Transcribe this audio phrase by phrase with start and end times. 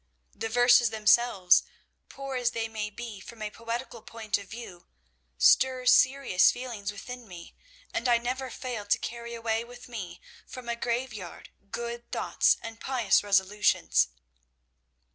[0.33, 1.61] The verses themselves,
[2.09, 4.87] poor as they may be from a poetical point of view,
[5.37, 7.53] stir serious feelings within me,
[7.93, 12.79] and I never fail to carry away with me from a graveyard good thoughts and
[12.81, 14.07] pious resolutions.